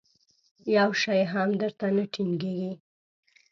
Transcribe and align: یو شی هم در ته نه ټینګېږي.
یو 0.77 0.89
شی 1.03 1.19
هم 1.33 1.49
در 1.61 1.71
ته 1.79 1.87
نه 1.95 2.05
ټینګېږي. 2.13 2.71